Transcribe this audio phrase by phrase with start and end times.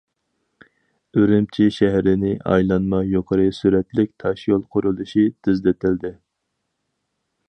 [1.19, 6.15] ئۈرۈمچى شەھىرىنى ئايلانما يۇقىرى سۈرئەتلىك تاشيول قۇرۇلۇشى تېزلىتىلدى.